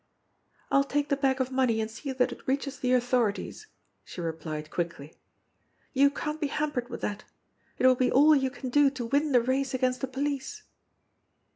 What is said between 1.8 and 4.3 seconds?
see that it reaches th" authorities," she